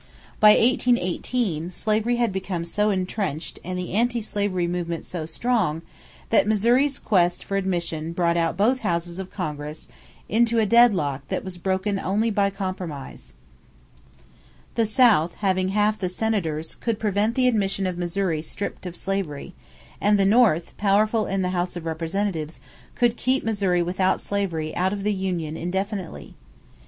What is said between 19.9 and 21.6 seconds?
and the North, powerful in the